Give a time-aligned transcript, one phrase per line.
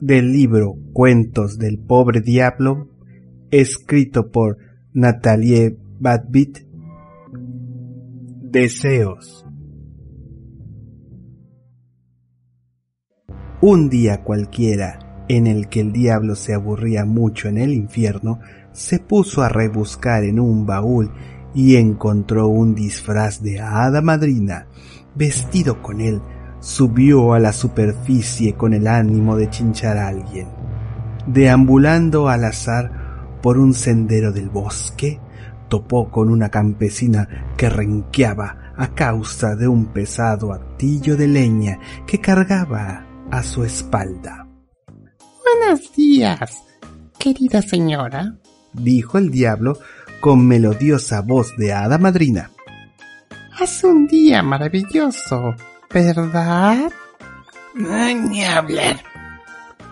[0.00, 2.88] Del libro Cuentos del pobre diablo,
[3.50, 4.56] escrito por
[4.92, 6.58] Nathalie Badbit.
[8.42, 9.46] Deseos.
[13.62, 18.40] Un día cualquiera, en el que el diablo se aburría mucho en el infierno,
[18.72, 21.12] se puso a rebuscar en un baúl
[21.54, 24.66] y encontró un disfraz de hada madrina.
[25.14, 26.22] Vestido con él,
[26.60, 30.48] subió a la superficie con el ánimo de chinchar a alguien.
[31.26, 35.20] Deambulando al azar por un sendero del bosque,
[35.68, 42.20] topó con una campesina que renqueaba a causa de un pesado atillo de leña que
[42.20, 44.46] cargaba a su espalda.
[45.44, 46.58] Buenos días,
[47.18, 48.34] querida señora,
[48.72, 49.78] dijo el diablo
[50.20, 52.50] con melodiosa voz de hada madrina.
[53.58, 55.54] Hace un día maravilloso,
[55.92, 56.90] ¿verdad?
[57.74, 59.02] ni hablar,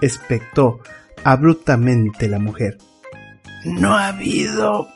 [0.00, 0.80] espectó
[1.24, 2.78] abruptamente la mujer.
[3.64, 4.88] No ha habido...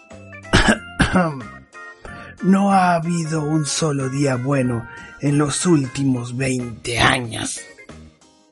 [2.42, 4.86] no ha habido un solo día bueno
[5.20, 7.60] en los últimos veinte años.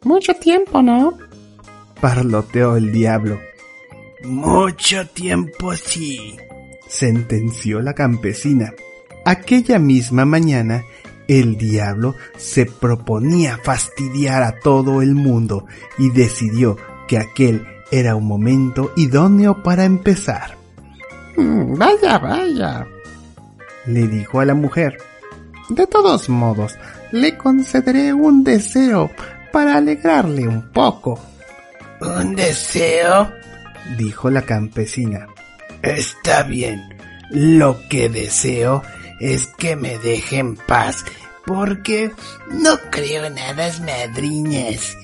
[0.03, 1.19] Mucho tiempo, ¿no?
[2.01, 3.39] Parloteó el diablo.
[4.25, 6.37] Mucho tiempo sí,
[6.89, 8.73] sentenció la campesina.
[9.25, 10.85] Aquella misma mañana,
[11.31, 15.65] el diablo se proponía fastidiar a todo el mundo
[15.97, 20.57] y decidió que aquel era un momento idóneo para empezar.
[21.37, 22.85] Mm, vaya, vaya,
[23.87, 24.99] le dijo a la mujer.
[25.69, 26.75] De todos modos,
[27.13, 29.09] le concederé un deseo
[29.53, 31.21] para alegrarle un poco.
[32.01, 33.31] ¿Un deseo?
[33.97, 35.29] dijo la campesina.
[35.81, 36.81] Está bien.
[37.31, 38.83] Lo que deseo
[39.21, 41.05] es que me deje en paz,
[41.47, 42.11] porque
[42.51, 44.97] no creo en hadas madriñas.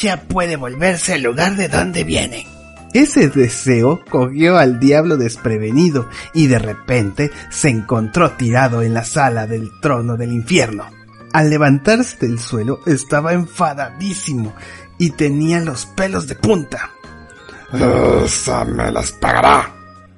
[0.00, 2.46] Ya puede volverse al lugar de donde viene.
[2.92, 9.46] Ese deseo cogió al diablo desprevenido y de repente se encontró tirado en la sala
[9.46, 10.86] del trono del infierno.
[11.32, 14.54] Al levantarse del suelo estaba enfadadísimo
[14.98, 16.90] y tenía los pelos de punta.
[18.24, 19.72] Esa me las pagará,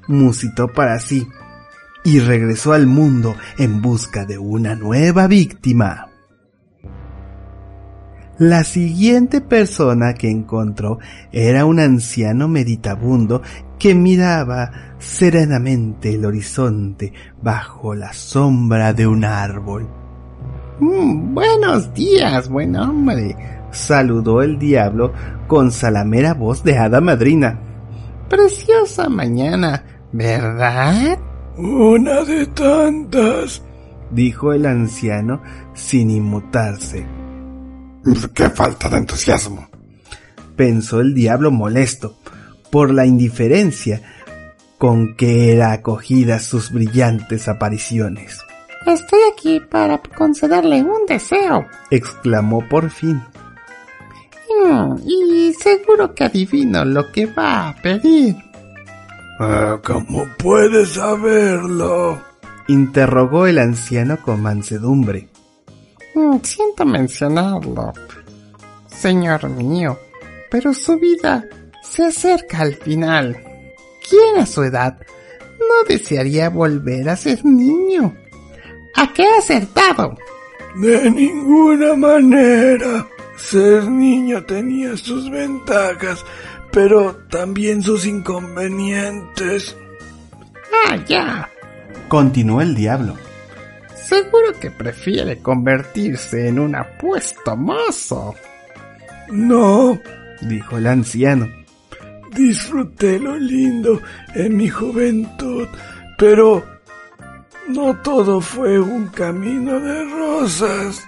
[0.09, 1.29] musitó para sí,
[2.05, 6.09] y regresó al mundo en busca de una nueva víctima.
[8.39, 10.99] La siguiente persona que encontró
[11.31, 13.43] era un anciano meditabundo
[13.79, 19.89] que miraba serenamente el horizonte bajo la sombra de un árbol.
[20.81, 23.37] Mm, buenos días, buen hombre,
[23.71, 25.13] saludó el diablo
[25.47, 27.61] con salamera voz de hada madrina.
[28.29, 31.19] Preciosa mañana, ¿verdad?
[31.57, 33.63] Una de tantas,
[34.11, 35.43] dijo el anciano
[35.75, 37.07] sin inmutarse.
[38.35, 39.69] ¡Qué falta de entusiasmo!
[40.57, 42.17] pensó el diablo molesto
[42.71, 44.01] por la indiferencia
[44.79, 48.41] con que era acogida sus brillantes apariciones.
[48.87, 53.23] Estoy aquí para concederle un deseo, exclamó por fin.
[54.65, 58.37] Mm, y seguro que adivino lo que va a pedir.
[59.45, 62.23] Ah, ¿Cómo puedes saberlo?
[62.69, 65.29] interrogó el anciano con mansedumbre.
[66.15, 67.93] Mm, siento mencionarlo,
[68.87, 69.99] señor mío,
[70.49, 71.45] pero su vida
[71.83, 73.37] se acerca al final.
[74.09, 74.97] ¿Quién a su edad
[75.59, 78.15] no desearía volver a ser niño?
[78.95, 80.17] ¿A qué ha acertado?
[80.77, 83.09] De ninguna manera.
[83.37, 86.25] Ser niño tenía sus ventajas,
[86.73, 89.77] pero también sus inconvenientes.
[90.87, 91.49] Ah, ya.
[92.09, 93.15] Continuó el diablo.
[93.95, 98.35] Seguro que prefiere convertirse en un apuesto mozo.
[99.31, 99.99] No,
[100.41, 101.49] dijo el anciano.
[102.35, 104.01] Disfruté lo lindo
[104.35, 105.69] en mi juventud,
[106.17, 106.65] pero
[107.69, 111.07] no todo fue un camino de rosas.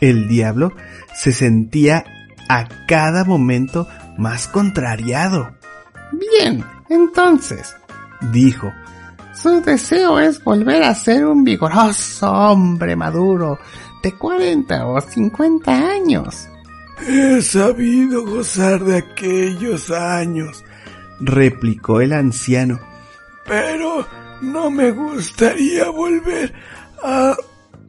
[0.00, 0.72] El diablo
[1.14, 2.04] se sentía
[2.48, 3.86] a cada momento
[4.20, 5.50] más contrariado.
[6.12, 7.74] Bien, entonces,
[8.30, 8.70] dijo,
[9.32, 13.58] su deseo es volver a ser un vigoroso hombre maduro
[14.02, 16.48] de 40 o 50 años.
[17.08, 20.62] He sabido gozar de aquellos años,
[21.20, 22.78] replicó el anciano.
[23.46, 24.06] Pero
[24.42, 26.52] no me gustaría volver
[27.02, 27.34] a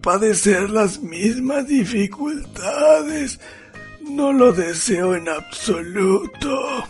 [0.02, 3.38] padecer las mismas dificultades.
[4.10, 6.88] No lo deseo en absoluto.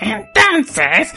[0.00, 1.12] Entonces,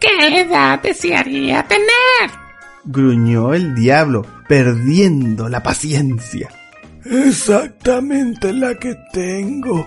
[0.00, 2.48] ¿qué edad desearía tener?
[2.88, 6.48] gruñó el diablo, perdiendo la paciencia.
[7.04, 9.86] Exactamente la que tengo,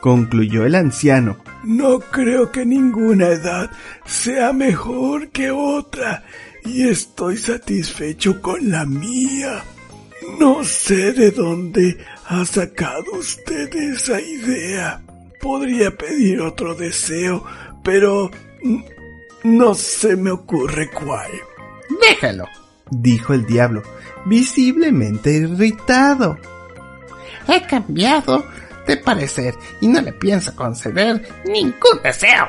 [0.00, 1.36] concluyó el anciano.
[1.64, 3.70] No creo que ninguna edad
[4.04, 6.24] sea mejor que otra
[6.64, 9.62] y estoy satisfecho con la mía.
[10.38, 15.02] No sé de dónde ha sacado usted esa idea.
[15.40, 17.44] Podría pedir otro deseo,
[17.82, 18.30] pero
[19.42, 21.30] no se me ocurre cuál.
[22.08, 22.46] Déjalo,
[22.90, 23.82] dijo el diablo,
[24.24, 26.38] visiblemente irritado.
[27.48, 28.44] He cambiado
[28.86, 32.48] de parecer y no le pienso conceder ningún deseo.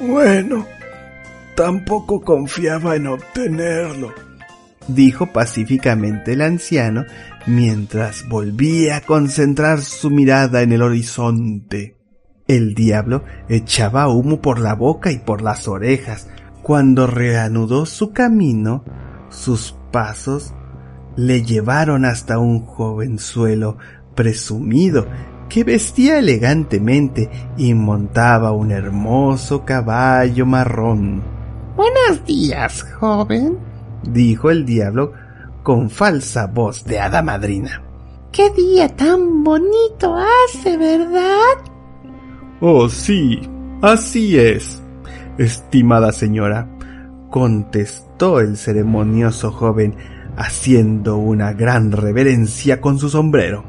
[0.00, 0.66] Bueno,
[1.54, 4.14] tampoco confiaba en obtenerlo,
[4.88, 7.04] dijo pacíficamente el anciano
[7.46, 11.96] mientras volvía a concentrar su mirada en el horizonte.
[12.46, 16.28] El diablo echaba humo por la boca y por las orejas.
[16.62, 18.84] Cuando reanudó su camino,
[19.30, 20.52] sus pasos
[21.16, 23.78] le llevaron hasta un jovenzuelo
[24.14, 25.06] presumido
[25.48, 31.22] que vestía elegantemente y montaba un hermoso caballo marrón.
[31.76, 33.58] Buenos días, joven,
[34.02, 35.12] dijo el diablo
[35.62, 37.82] con falsa voz de hada madrina.
[38.32, 41.56] ¡Qué día tan bonito hace, verdad!
[42.60, 43.40] Oh, sí,
[43.82, 44.82] así es,
[45.38, 46.68] estimada señora,
[47.30, 49.96] contestó el ceremonioso joven,
[50.36, 53.64] haciendo una gran reverencia con su sombrero.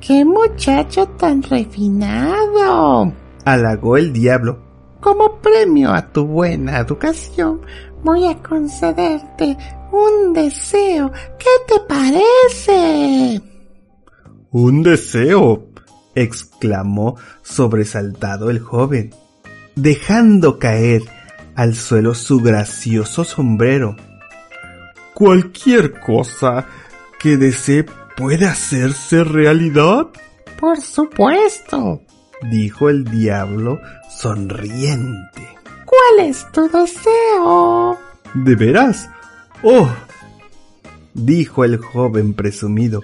[0.00, 3.12] ¡Qué muchacho tan refinado!
[3.44, 4.58] halagó el diablo.
[5.00, 7.60] Como premio a tu buena educación,
[8.02, 9.56] voy a concederte
[9.92, 11.10] un deseo.
[11.38, 13.40] ¿Qué te parece?
[14.50, 15.68] ¿Un deseo?
[16.14, 19.14] exclamó sobresaltado el joven,
[19.76, 21.02] dejando caer
[21.54, 23.94] al suelo su gracioso sombrero.
[25.14, 26.66] Cualquier cosa
[27.18, 27.84] que desee
[28.16, 30.08] puede hacerse realidad.
[30.58, 32.02] Por supuesto,
[32.50, 35.48] dijo el diablo sonriente.
[35.84, 37.98] ¿Cuál es tu deseo?
[38.34, 39.08] ¿De veras?
[39.62, 39.90] Oh,
[41.14, 43.02] dijo el joven presumido,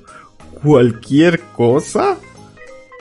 [0.63, 2.17] ¿cualquier cosa?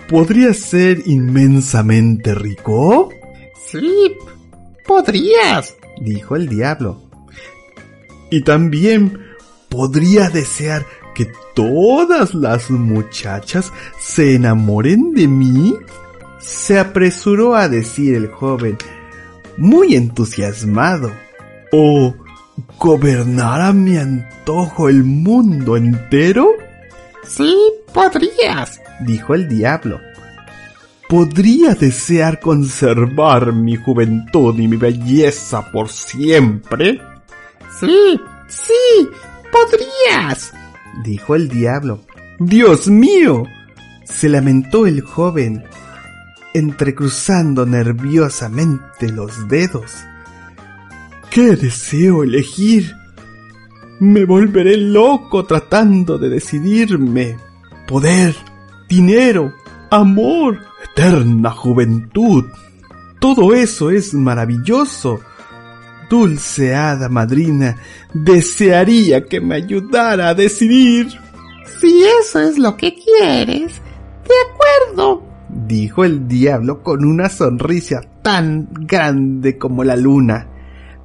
[0.10, 3.10] ¿Podría ser inmensamente rico?
[3.72, 4.16] Sí,
[4.86, 7.02] podrías, dijo el diablo.
[8.30, 9.20] Y también
[9.70, 15.76] podría desear que todas las muchachas se enamoren de mí?
[16.40, 18.78] Se apresuró a decir el joven,
[19.58, 21.12] muy entusiasmado.
[21.72, 22.14] ¿O
[22.84, 26.50] gobernar a mi antojo el mundo entero?
[27.24, 27.56] Sí,
[27.94, 30.02] podrías, dijo el diablo.
[31.08, 37.00] ¿Podría desear conservar mi juventud y mi belleza por siempre?
[37.80, 38.20] Sí,
[38.50, 39.10] sí,
[39.50, 40.52] podrías,
[41.06, 42.02] dijo el diablo.
[42.38, 43.46] Dios mío,
[44.04, 45.64] se lamentó el joven,
[46.54, 50.04] entrecruzando nerviosamente los dedos.
[51.34, 52.96] ¿Qué deseo elegir?
[54.00, 57.38] Me volveré loco tratando de decidirme.
[57.88, 58.36] Poder,
[58.88, 59.52] dinero,
[59.90, 60.60] amor,
[60.92, 62.46] eterna juventud.
[63.20, 65.22] Todo eso es maravilloso.
[66.08, 67.78] Dulce hada madrina,
[68.14, 71.08] desearía que me ayudara a decidir.
[71.80, 73.82] Si eso es lo que quieres,
[74.28, 80.53] de acuerdo, dijo el diablo con una sonrisa tan grande como la luna.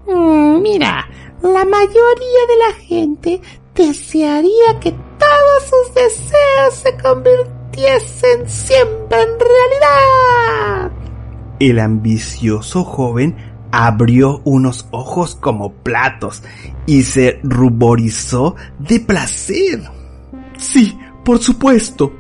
[0.09, 1.07] Mm, mira,
[1.43, 3.41] la mayoría de la gente
[3.75, 10.93] desearía que todos sus deseos se convirtiesen siempre en realidad.
[11.61, 13.37] El ambicioso joven
[13.71, 16.43] abrió unos ojos como platos
[16.87, 19.83] y se ruborizó de placer.
[20.57, 22.13] Sí, por supuesto,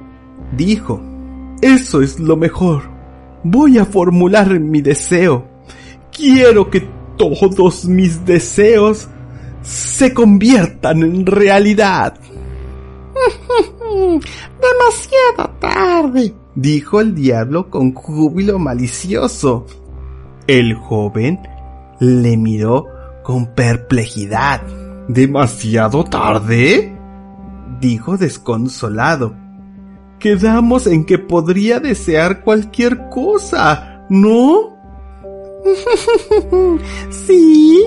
[0.52, 1.00] dijo.
[1.62, 2.82] Eso es lo mejor.
[3.42, 5.48] Voy a formular mi deseo.
[6.12, 9.08] Quiero que todos mis deseos
[9.62, 12.14] se conviertan en realidad.
[14.60, 19.66] Demasiado tarde, dijo el diablo con júbilo malicioso.
[20.46, 21.40] El joven
[22.00, 22.86] le miró
[23.22, 24.62] con perplejidad.
[25.08, 26.94] ¿Demasiado tarde?
[27.80, 29.34] dijo desconsolado.
[30.18, 34.77] Quedamos en que podría desear cualquier cosa, ¿no?
[37.10, 37.84] sí,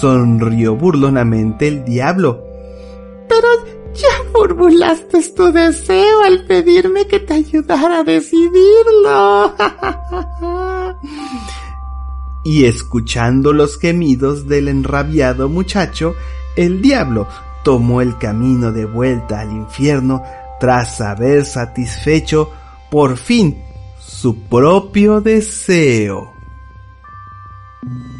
[0.00, 2.42] sonrió burlonamente el diablo.
[3.28, 3.48] Pero
[3.94, 9.54] ya formulaste tu deseo al pedirme que te ayudara a decidirlo.
[12.44, 16.14] y escuchando los gemidos del enrabiado muchacho,
[16.56, 17.26] el diablo
[17.64, 20.22] tomó el camino de vuelta al infierno
[20.60, 22.50] tras haber satisfecho
[22.90, 23.62] por fin
[23.98, 26.35] su propio deseo.
[27.84, 28.15] Thank you